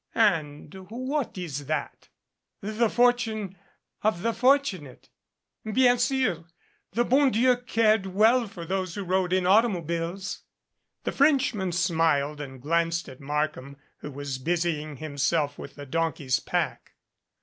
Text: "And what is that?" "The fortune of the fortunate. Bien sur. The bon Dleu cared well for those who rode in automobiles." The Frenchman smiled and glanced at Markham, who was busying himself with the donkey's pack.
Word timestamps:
"And 0.15 0.73
what 0.89 1.37
is 1.37 1.67
that?" 1.67 2.09
"The 2.59 2.89
fortune 2.89 3.55
of 4.01 4.23
the 4.23 4.33
fortunate. 4.33 5.09
Bien 5.63 5.99
sur. 5.99 6.45
The 6.93 7.03
bon 7.05 7.29
Dleu 7.31 7.55
cared 7.57 8.07
well 8.07 8.47
for 8.47 8.65
those 8.65 8.95
who 8.95 9.03
rode 9.03 9.31
in 9.31 9.45
automobiles." 9.45 10.41
The 11.03 11.11
Frenchman 11.11 11.71
smiled 11.71 12.41
and 12.41 12.59
glanced 12.59 13.07
at 13.09 13.21
Markham, 13.21 13.77
who 13.99 14.09
was 14.09 14.39
busying 14.39 14.95
himself 14.97 15.59
with 15.59 15.75
the 15.75 15.85
donkey's 15.85 16.39
pack. 16.39 16.93